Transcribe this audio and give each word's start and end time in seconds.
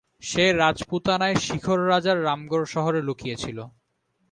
সে 0.23 0.45
রাজপুতানায় 0.53 1.35
শিখর 1.35 1.79
রাজার 1.87 2.17
রামগড় 2.23 2.65
শহরে 2.65 3.01
লুকিয়ে 3.01 3.35
ছিল। 3.35 3.57